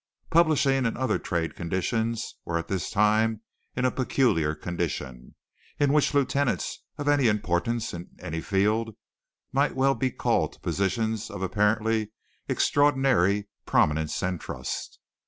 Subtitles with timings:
[0.31, 3.41] Publishing and other trade conditions were at this time
[3.75, 5.35] in a peculiar condition,
[5.79, 8.95] in which lieutenants of any importance in any field
[9.53, 12.09] might well be called to positions of apparently
[12.49, 14.97] extraordinary prominence and trust.